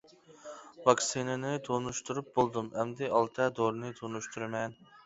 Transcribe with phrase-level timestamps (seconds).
[0.87, 4.81] ۋاكسىنىنى تونۇشتۇرۇپ بولدۇم ئەمدى ئالتە دورىنى تونۇشتۇرىمەن.